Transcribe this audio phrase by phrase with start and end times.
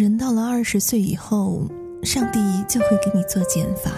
[0.00, 1.60] 人到了二十岁以后，
[2.02, 3.92] 上帝就会给你做减法，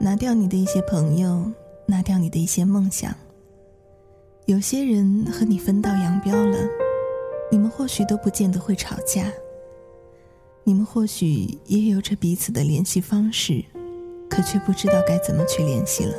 [0.00, 1.44] 拿掉你的一些朋友，
[1.84, 3.14] 拿掉你的一些梦想。
[4.46, 6.56] 有些人和你分道扬镳了，
[7.52, 9.30] 你们或许都不见得会吵架。
[10.64, 13.62] 你们或许也有着彼此的联系方式，
[14.30, 16.14] 可却不知道该怎么去联系了。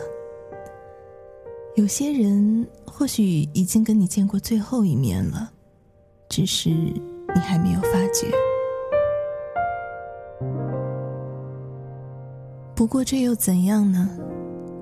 [1.74, 5.52] 有些人或许已经跟你见过最后一面了，
[6.30, 8.32] 只是你还没有发觉。
[12.80, 14.10] 不过这又怎样呢？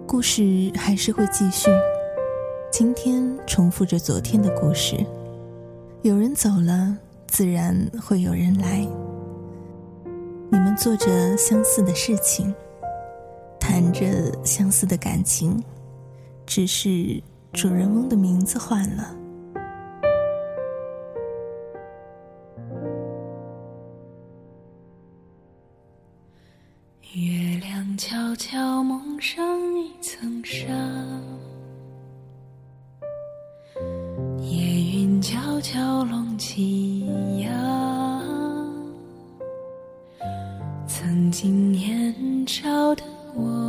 [0.06, 1.68] 故事还是会继续。
[2.72, 5.04] 今天重复着昨天的故事，
[6.04, 8.88] 有人走了，自然会有人来。
[10.52, 12.54] 你们做着相似的事情，
[13.60, 15.59] 谈着相似的感情，
[16.45, 17.20] 只是
[17.52, 19.16] 主人翁的名字换了。
[41.08, 42.13] 曾经年
[42.45, 43.02] 少的
[43.33, 43.67] 我，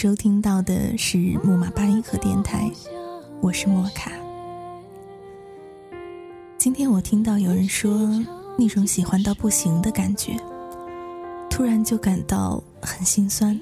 [0.00, 2.70] 收听到的是木马八音盒电台，
[3.42, 4.10] 我是莫卡。
[6.56, 8.08] 今天我听到有人说
[8.56, 10.34] 那种喜欢到不行的感觉，
[11.50, 13.60] 突然就感到很心酸。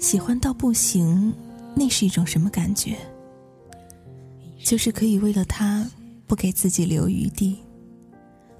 [0.00, 1.30] 喜欢到不行，
[1.74, 2.96] 那是一种什么感觉？
[4.64, 5.86] 就是可以为了他
[6.26, 7.58] 不给自己留余地，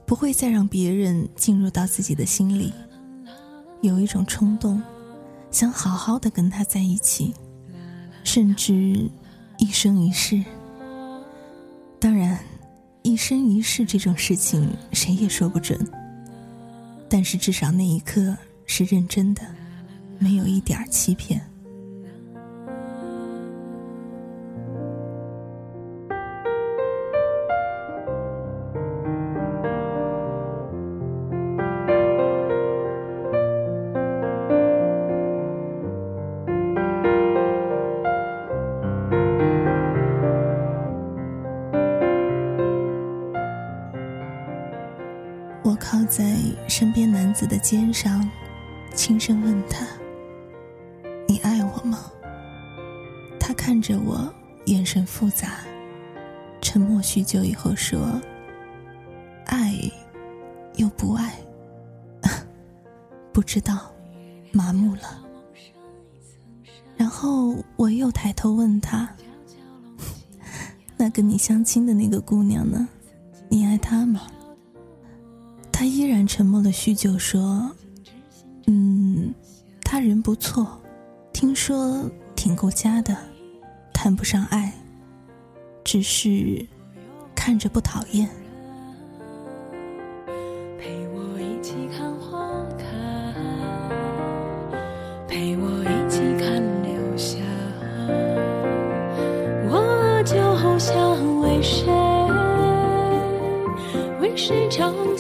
[0.04, 2.74] 不会再让别人进入到自己的心里，
[3.80, 4.82] 有一种冲动。
[5.50, 7.34] 想好好的跟他在一起，
[8.24, 9.10] 甚至
[9.58, 10.44] 一生一世。
[11.98, 12.38] 当然，
[13.02, 15.78] 一生一世这种事情谁也说不准。
[17.08, 18.36] 但是至少那一刻
[18.66, 19.42] 是认真的，
[20.18, 21.40] 没有一点欺骗。
[47.66, 48.30] 肩上，
[48.94, 49.84] 轻声问他
[51.26, 51.98] ：“你爱我吗？”
[53.40, 54.32] 他看着我，
[54.66, 55.64] 眼神复杂，
[56.62, 58.22] 沉默许久以后说
[59.46, 59.74] ：“爱，
[60.76, 61.34] 又不爱，
[63.34, 63.90] 不知道，
[64.52, 65.20] 麻木了。”
[66.96, 69.12] 然后我又抬头问他
[70.96, 72.86] ：“那跟你相亲的那个姑娘呢？
[73.48, 74.20] 你爱她吗？”
[75.78, 77.70] 他依然沉默了许久，说
[78.66, 79.30] ：“嗯，
[79.82, 80.80] 他人不错，
[81.34, 83.14] 听说挺顾家的，
[83.92, 84.72] 谈不上爱，
[85.84, 86.66] 只是
[87.34, 88.26] 看着不讨厌。”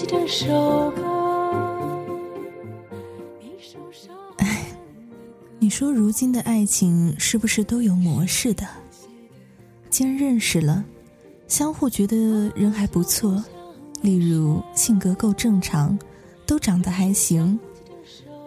[0.08, 1.02] 这首歌？
[4.36, 4.64] 哎，
[5.58, 8.64] 你说如今的爱情是不是都有模式的？
[9.90, 10.84] 既然认识了，
[11.48, 12.16] 相互觉得
[12.54, 13.42] 人还不错，
[14.00, 15.98] 例如性格够正常，
[16.46, 17.58] 都长得还行；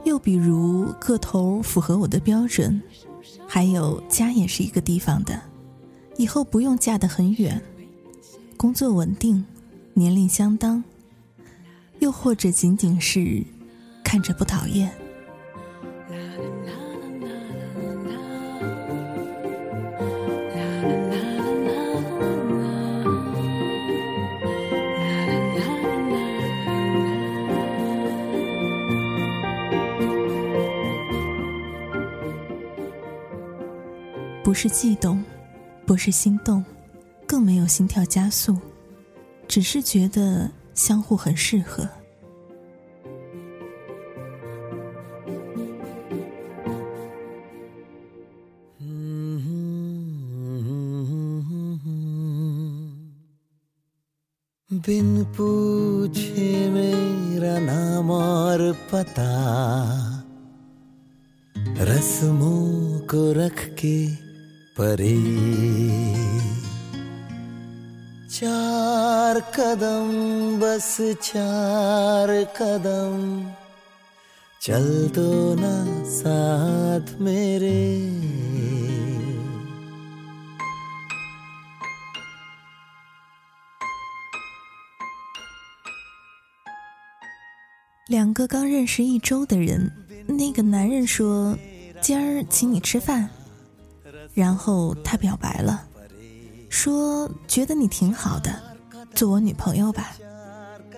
[0.05, 2.81] 又比如个头符合我的标准，
[3.45, 5.37] 还有家也是一个地方的，
[6.15, 7.61] 以后不用嫁得很远，
[8.55, 9.45] 工作稳定。
[9.95, 10.81] 年龄相当，
[11.99, 13.43] 又或者仅仅是
[14.03, 14.91] 看着不讨厌。
[34.41, 35.23] 不是悸动，
[35.85, 36.65] 不是心动，
[37.27, 38.57] 更没有心跳加速。
[39.47, 41.88] 只是觉得相互很适合。
[54.70, 58.60] बिन पूछे मेरा नाम और
[58.92, 59.30] पता
[61.88, 63.96] रस्मों को रख के
[64.78, 65.14] परे
[69.28, 70.10] चार कदम
[70.60, 73.16] बस चार कदम
[74.62, 75.26] चल दो
[75.60, 75.72] ना
[76.08, 77.82] साथ मेरे
[88.08, 89.92] 两个刚认识一周的人，
[90.26, 93.28] 那个男人说：“今儿请你吃饭。”
[94.32, 95.86] 然后他表白了，
[96.70, 98.67] 说：“觉得你挺好的，
[99.13, 100.15] 做我女朋友吧。”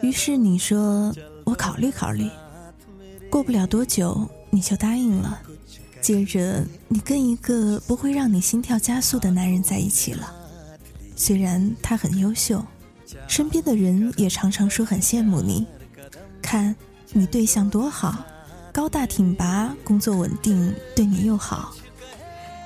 [0.01, 1.13] 于是你说
[1.45, 2.29] ：“我考虑考虑。”
[3.29, 5.41] 过不了多久，你就答应了。
[6.01, 10.33] 接着，你跟一个不会让你心跳加速的男人在一起了。
[11.15, 12.63] 虽然他很优秀，
[13.27, 15.65] 身边的人也常常说很羡慕你。
[16.41, 16.75] 看。
[17.13, 18.23] 你对象多好，
[18.71, 21.75] 高大挺拔，工作稳定，对你又好，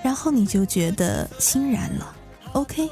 [0.03, 2.15] 然后你就觉得欣然了。
[2.53, 2.87] OK，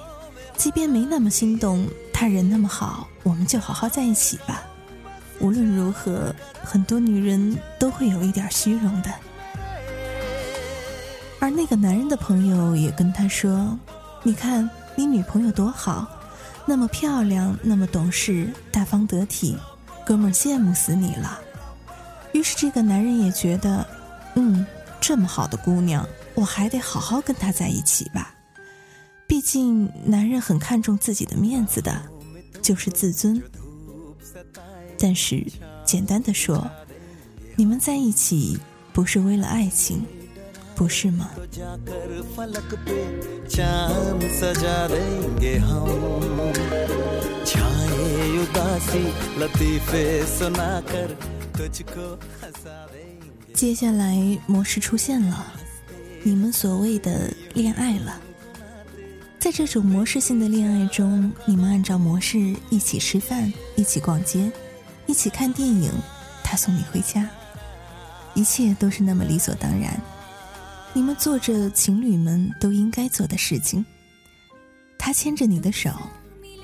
[0.57, 1.87] 即便没那么心动，
[2.23, 4.63] 他人那么好，我们就好好在一起吧。
[5.41, 6.33] 无论如何，
[6.63, 9.13] 很多女人都会有一点虚荣的。
[11.41, 13.77] 而那个男人的朋友也跟他说
[14.23, 16.07] ：“你看你女朋友多好，
[16.65, 19.57] 那么漂亮，那么懂事，大方得体。”
[20.07, 21.37] 哥们儿羡慕死你了，
[22.31, 23.85] 于是这个男人也觉得，
[24.35, 24.65] 嗯，
[25.01, 28.33] 这么好的姑娘，我还得好好跟她在一起吧。
[29.25, 32.01] 毕竟男人很看重自己的面子的，
[32.63, 33.39] 就是自尊。
[34.97, 35.45] 但是
[35.85, 36.65] 简单的说，
[37.55, 38.57] 你们在一起
[38.93, 40.03] 不是为了爱情，
[40.73, 41.29] 不是吗？
[53.53, 55.45] 接下来模式出现了，
[56.23, 58.19] 你们所谓的恋爱了。
[59.43, 64.49] 在这种模式性的恋爱中，你们按照模式一起吃饭，一起逛街，
[65.05, 65.91] 一起看电影，
[66.41, 67.29] 他送你回家，
[68.35, 70.01] 一切都是那么理所当然。
[70.93, 73.85] 你们做着情侣们都应该做的事情，
[74.97, 75.91] 他牵着你的手。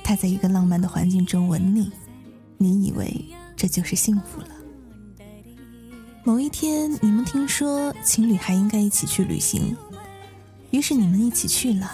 [0.02, 1.92] 他在一个浪漫的环境中吻你，
[2.58, 3.14] 你以为
[3.58, 4.48] 这就是幸福了。
[6.24, 9.76] 某一天，你们听说情侣还应该一起去旅行，
[10.72, 11.92] 于是你们一起去了。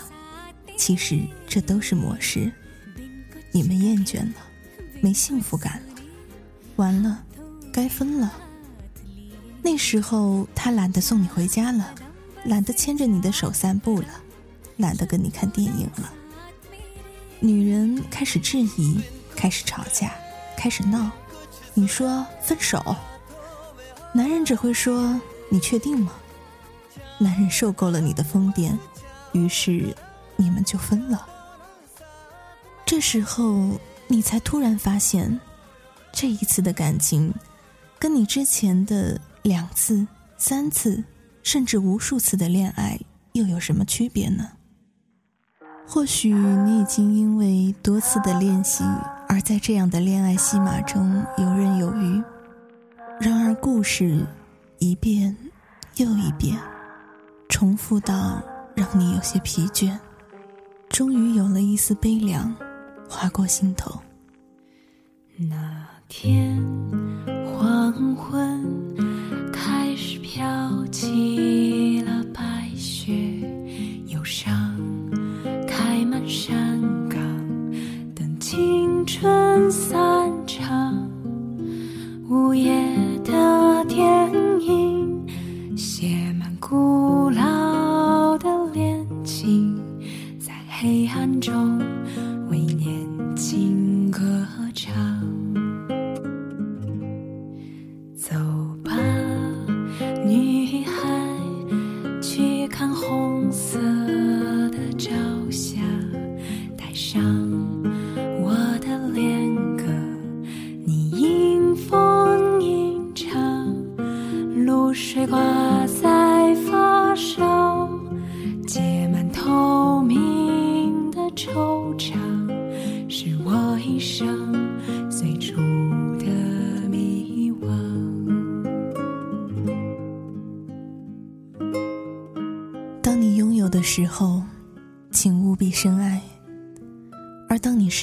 [0.78, 2.52] 其实这都是模式。
[3.52, 4.36] 你们厌倦了，
[5.02, 6.02] 没幸福感了，
[6.76, 7.24] 完了，
[7.72, 8.34] 该分了。
[9.62, 11.96] 那时候他懒得送你回家了，
[12.46, 14.08] 懒得牵着你的手散步了，
[14.78, 16.14] 懒得跟你看电影了。
[17.40, 19.00] 女人开始质疑，
[19.36, 20.14] 开始吵架，
[20.58, 21.10] 开始闹。
[21.74, 22.96] 你说分手，
[24.14, 25.20] 男人只会说
[25.50, 26.12] ：“你确定吗？”
[27.20, 28.78] 男人受够了你的疯癫，
[29.34, 29.96] 于是
[30.36, 31.28] 你们就分了。
[32.86, 33.72] 这时候
[34.08, 35.40] 你才突然发现，
[36.12, 37.34] 这一次的感情，
[37.98, 40.06] 跟你之前的两次、
[40.38, 41.04] 三次，
[41.44, 43.00] 甚至无数次的恋爱
[43.34, 44.52] 又有什么区别呢？
[45.88, 48.84] 或许你已经因为多次的练习，
[49.28, 52.24] 而在这样的恋爱戏码中游刃有余。
[53.20, 54.26] 然而，故事
[54.80, 55.36] 一遍
[55.98, 56.58] 又一遍，
[57.50, 58.42] 重复到
[58.76, 59.98] 让你有些疲倦，
[60.96, 62.56] 终于有了一丝悲凉
[63.10, 64.00] 划过心头。
[65.36, 66.58] 那天
[67.44, 68.64] 黄昏，
[69.52, 71.75] 开始飘起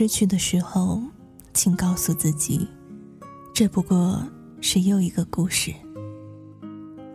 [0.02, 1.00] 失去的时候，
[1.54, 2.66] 请告诉自己，
[3.54, 4.20] 这不过
[4.60, 5.72] 是又一个故事。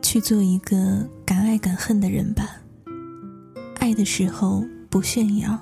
[0.01, 2.47] 去做一个敢爱敢恨的人吧。
[3.79, 5.59] 爱的时候不炫耀，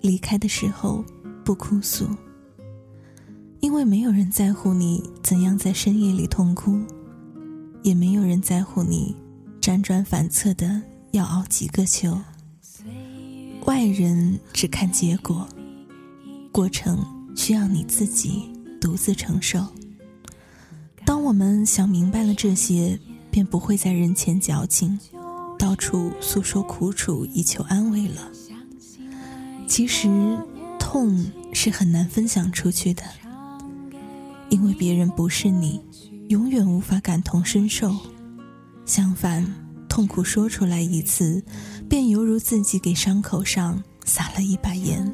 [0.00, 1.04] 离开的时候
[1.44, 2.06] 不哭诉。
[3.58, 6.80] 因为没有人在乎你怎样在深夜里痛哭，
[7.82, 9.16] 也没有人在乎你
[9.60, 12.16] 辗转反侧的要熬几个秋。
[13.64, 15.44] 外人只看结果，
[16.56, 17.04] 过程
[17.36, 19.62] 需要你自己独自承受。
[21.04, 22.98] 当我们想明白了这些，
[23.30, 24.98] 便不会在人前矫情，
[25.58, 28.32] 到处诉说苦楚以求安慰了。
[29.68, 30.08] 其实，
[30.78, 33.02] 痛是很难分享出去的。
[34.48, 35.82] 因为别人不是你，
[36.30, 37.94] 永远无法感同身受。
[38.86, 39.46] 相反，
[39.90, 41.44] 痛苦说出来一次，
[41.86, 45.12] 便犹如自己给伤口上撒了一把盐。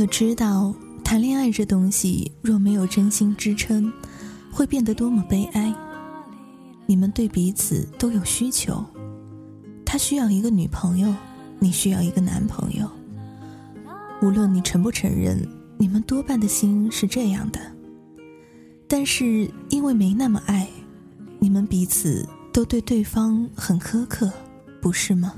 [0.00, 3.92] 可知道，谈恋爱这东西若没有真心支撑，
[4.50, 5.74] 会变得多么悲哀？
[6.86, 8.82] 你们对彼此都有需求，
[9.84, 11.14] 他需要一个女朋友，
[11.58, 12.90] 你需要一个男朋友。
[14.22, 17.60] 无论你承不承认，你们多半的心是这样的。
[18.88, 20.66] 但是因为没那么爱，
[21.38, 24.32] 你们彼此都对对方很苛刻，
[24.80, 25.34] 不是吗？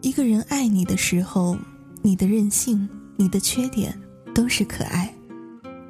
[0.00, 1.56] 一个人爱你的时候，
[2.02, 3.94] 你的任性、你的缺点
[4.34, 5.08] 都是可爱；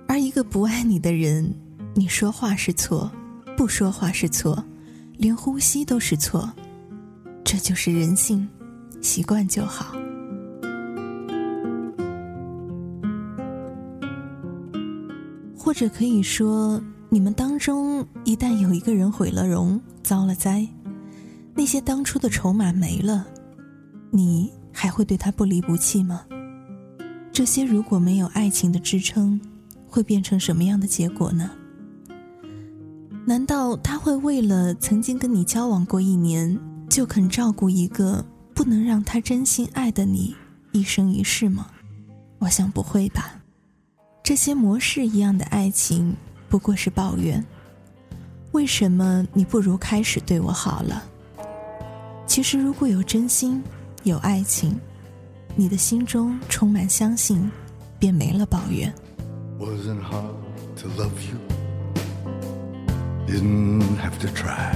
[0.08, 1.54] 而一个不爱你的人，
[1.94, 3.10] 你说话是错，
[3.56, 4.64] 不说话是错，
[5.16, 6.52] 连呼吸都是错。
[7.44, 8.48] 这就是人性，
[9.00, 9.94] 习惯就好。
[15.56, 20.66] 或者可以说，你们当中一旦有一个人毁了容、遭了灾，
[21.54, 23.26] 那些当初的筹码没了，
[24.10, 26.24] 你还会对他不离不弃吗？
[27.32, 29.40] 这些如果没有爱情的支撑，
[29.86, 31.50] 会变成什么样的结果呢？
[33.26, 36.58] 难道他会为了曾经跟你交往过一年，
[36.88, 38.24] 就肯照顾一个
[38.54, 40.34] 不能让他真心爱的你
[40.72, 41.66] 一生一世吗？
[42.38, 43.40] 我想不会吧。
[44.22, 46.14] 这些模式一样的爱情，
[46.48, 47.44] 不过是抱怨。
[48.52, 51.02] 为什么你不如开始对我好了？
[52.26, 53.62] 其实，如果有真心，
[54.03, 54.79] 有爱情，
[55.55, 57.51] 你的心中充满相信，
[57.97, 58.93] 便没了抱怨。
[59.59, 60.35] Wasn't hard
[60.77, 61.39] to love you.
[63.25, 64.75] Didn't have to try.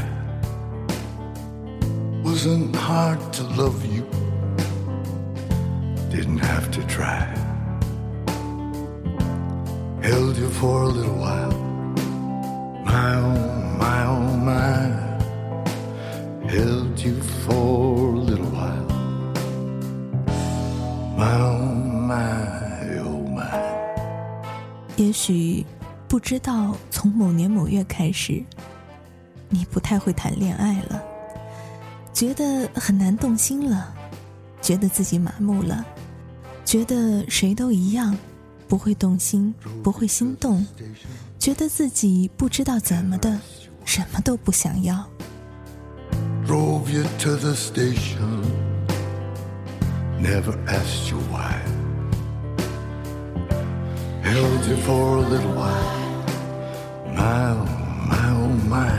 [2.24, 4.06] Wasn't hard to love you.
[6.10, 7.28] Didn't have to try.
[10.02, 11.54] Held you for a little while.
[12.84, 14.90] My oh, my oh, my.
[16.50, 18.50] Held you for a little
[24.97, 25.65] 也许
[26.09, 28.43] 不知道，从某年某月开始，
[29.49, 31.03] 你不太会谈恋爱了，
[32.13, 33.93] 觉得很难动心了，
[34.63, 35.85] 觉得自己麻木了，
[36.65, 38.17] 觉得谁都一样，
[38.69, 39.53] 不会动心，
[39.83, 40.65] 不会心动，
[41.39, 43.39] 觉得自己不知道怎么的，
[43.85, 45.05] 什么都不想要。
[46.47, 48.74] drove you to the station.
[50.25, 51.53] Never asked you why.
[54.23, 56.25] Held you for a little while.
[57.15, 57.67] My, oh,
[58.09, 58.91] my, oh, my.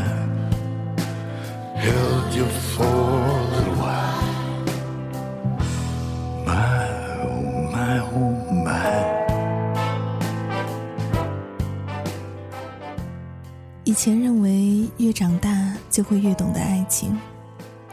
[1.75, 4.22] Held you for a little while.
[6.46, 6.88] My,
[7.25, 7.41] oh,
[7.74, 8.86] my, oh, my.
[13.84, 15.50] 以前认为越长大
[15.89, 17.17] 就会越懂得爱情，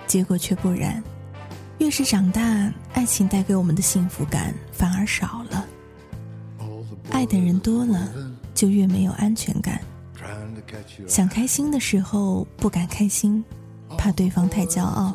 [0.07, 1.03] 结果却不然。
[1.83, 5.67] 越是长大，爱情带给我们的幸福感反而少了。
[7.11, 8.09] 爱的人多了，
[8.55, 9.81] 就越没有安全感。
[11.09, 13.45] 想开心的时候不敢开心，
[13.99, 15.13] 怕对方太骄傲；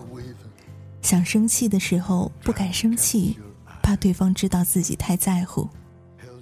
[1.02, 3.40] 想生气的时候不敢生气，
[3.82, 5.70] 怕对方知道自己太在乎。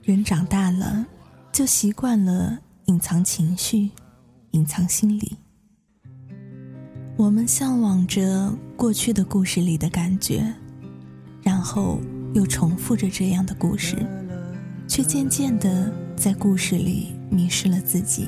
[0.01, 1.05] 人长大了，
[1.51, 3.91] 就习惯了隐藏情绪，
[4.51, 5.37] 隐藏心理。
[7.15, 10.53] 我们向往着过去的故事里的感觉，
[11.41, 11.99] 然后
[12.33, 13.95] 又重复着这样的故事，
[14.87, 18.27] 却渐渐的在故事里迷失了自己。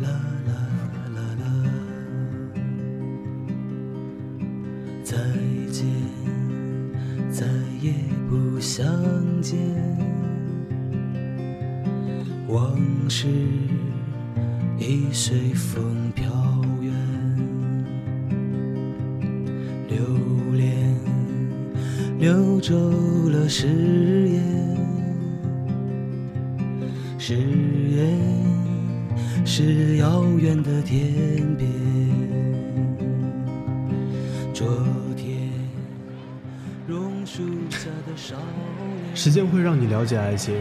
[0.00, 0.08] 啦
[0.46, 0.52] 啦
[1.14, 1.44] 啦啦，
[5.02, 5.16] 再
[5.72, 5.84] 见，
[7.30, 7.44] 再
[7.82, 7.92] 也
[8.30, 8.86] 不相
[9.42, 9.58] 见，
[12.48, 12.78] 往
[13.10, 13.26] 事
[14.78, 16.30] 已随风飘
[22.18, 22.74] 溜走
[23.30, 24.76] 了誓言，
[27.16, 28.18] 誓言
[29.46, 31.70] 是遥远的天边。
[34.52, 34.66] 昨
[35.16, 35.48] 天
[36.88, 39.14] 榕树下的少年。
[39.14, 40.56] 时间会让你了解爱情，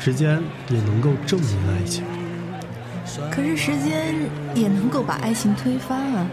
[0.00, 2.02] 时间也能够证明爱情。
[3.30, 4.16] 可是时间
[4.52, 6.26] 也能够把爱情推翻啊！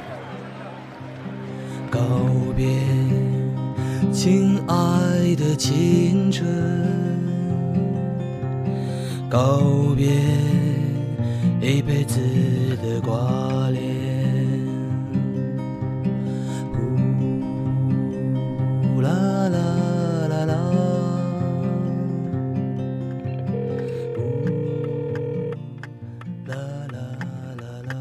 [1.91, 1.99] 告
[2.57, 2.79] 别，
[4.15, 6.47] 亲爱的青春，
[9.29, 10.05] 告别
[11.59, 12.17] 一辈子
[12.81, 13.83] 的挂念。
[18.81, 19.09] 呼啦
[19.49, 19.59] 啦
[20.29, 20.55] 啦啦，
[24.15, 24.21] 呼
[26.47, 26.55] 啦
[26.89, 26.97] 啦
[27.59, 27.93] 啦啦。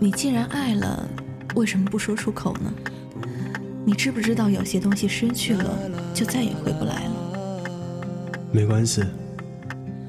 [0.00, 1.08] 你既然爱了，
[1.54, 2.72] 为什么不说出口呢？
[3.84, 5.64] 你知不知道有些东西失去了，
[6.14, 7.10] 就再也回不来了？
[8.52, 9.02] 没关系，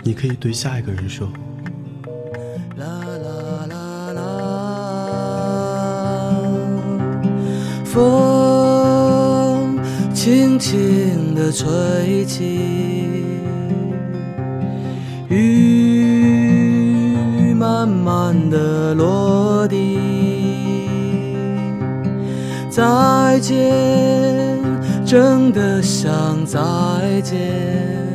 [0.03, 1.29] 你可以对下一个人说。
[2.77, 4.21] 啦啦啦啦，
[7.85, 9.79] 风
[10.13, 13.23] 轻轻地吹起，
[15.29, 20.10] 雨慢慢地落地。
[22.71, 24.57] 再见，
[25.05, 26.59] 真的想再
[27.21, 28.10] 见。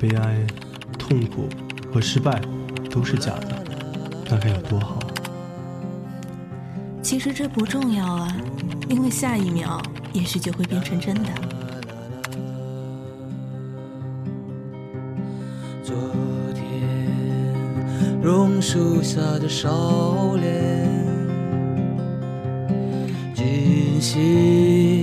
[0.00, 0.46] 悲哀、
[0.98, 1.46] 痛苦
[1.92, 2.40] 和失败
[2.90, 3.62] 都是假的，
[4.30, 5.06] 那该有多好啊！
[7.02, 8.34] 其实这不重要啊，
[8.88, 9.82] 因为下一秒
[10.14, 11.28] 也许就会变成真的。
[15.84, 15.94] 昨
[16.54, 16.64] 天
[18.22, 20.88] 榕树下的少年，
[23.34, 24.99] 今夕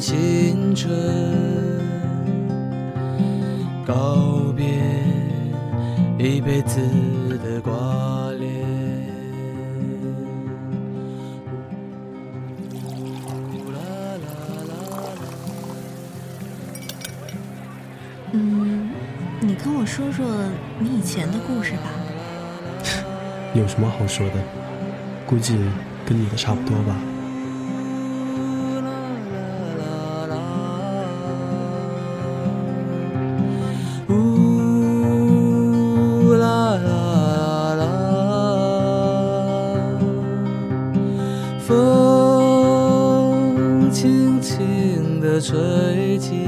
[0.00, 0.88] 青春，
[3.84, 4.64] 告别
[6.18, 6.80] 一辈子
[7.42, 7.72] 的挂
[8.38, 8.48] 念。
[18.32, 18.90] 嗯，
[19.40, 20.24] 你跟我说说
[20.78, 21.90] 你以前的故事吧。
[23.54, 24.34] 有什么好说的？
[25.26, 25.58] 估计
[26.06, 26.94] 跟你的差不多吧。
[45.40, 46.44] 吹起，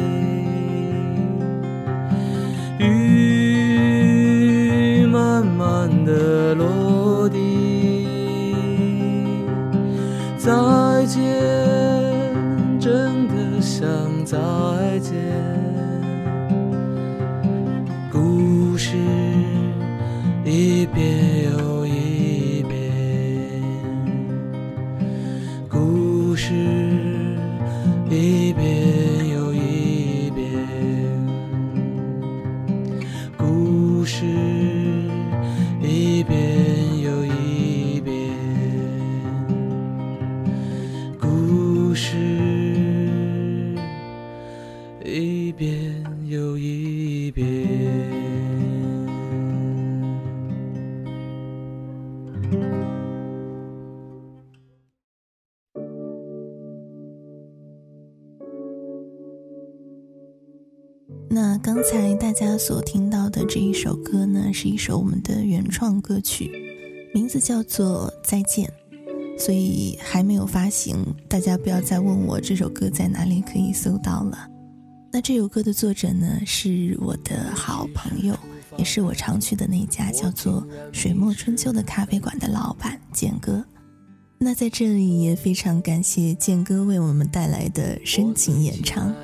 [67.30, 68.68] 字叫做《再见》，
[69.38, 70.96] 所以还没有发行。
[71.28, 74.48] 大家不要再问我这首歌在哪里可以搜到了。
[75.12, 78.36] 那这首歌的作者呢，是我的好朋友，
[78.76, 83.64] 也是我常去的那家叫做“水墨春秋”的咖啡馆的老板建哥。
[84.38, 89.14] 那在这里也非常感谢建哥为我们带来的深情演唱。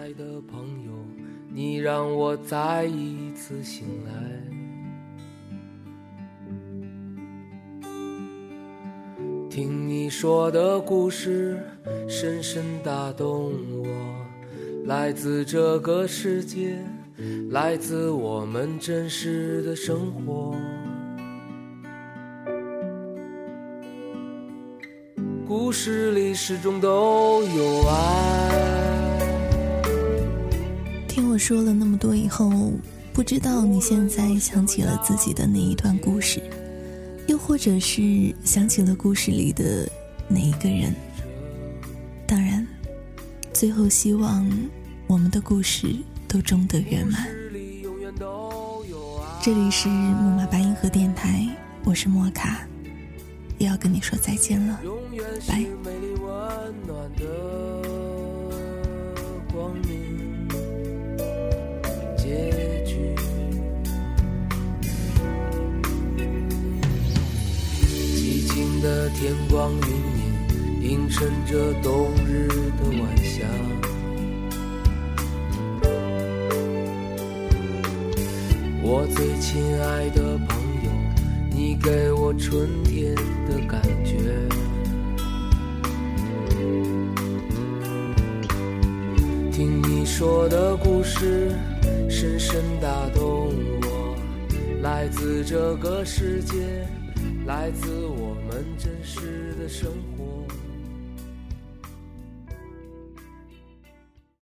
[1.53, 4.13] 你让我再一次醒来，
[9.57, 11.59] 听你说的故事
[12.07, 13.89] 深深打动我，
[14.85, 16.77] 来自这个世界，
[17.49, 20.55] 来自我们真实的生活。
[25.49, 28.51] 故事里始终都有爱。
[31.09, 32.51] 听我说了那么多以后，
[33.11, 36.43] 不知道你现在想起了自己的那一段故事，
[37.47, 39.89] 或者是想起了故事里的
[40.27, 40.93] 哪一个人？
[42.27, 42.67] 当然，
[43.53, 44.51] 最后希望
[45.07, 45.95] 我们的故事
[46.27, 47.25] 都终得圆满。
[49.41, 51.49] 这里是木马八音盒电台，
[51.85, 52.67] 我是莫卡。
[53.59, 54.81] 也要跟你说再见了，
[55.47, 55.65] 拜。
[69.19, 69.89] 天光云
[70.83, 73.47] 影，映衬着冬日的晚霞。
[78.83, 80.91] 我最亲爱的朋友，
[81.51, 83.15] 你给我春天。
[83.49, 84.17] 的感觉，
[89.53, 91.53] 听你说的故事，
[92.11, 93.53] 深深打动
[93.83, 94.17] 我。
[94.83, 96.57] 来自这个世界，
[97.47, 98.16] 来自我
[99.21, 100.16] 实的生活。